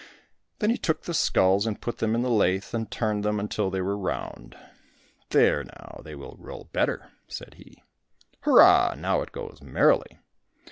[0.57, 3.69] Then he took the skulls and put them in the lathe and turned them till
[3.69, 4.57] they were round.
[5.29, 7.83] "There, now, they will roll better!" said he.
[8.39, 8.95] "Hurrah!
[8.97, 10.17] Now it goes merrily!"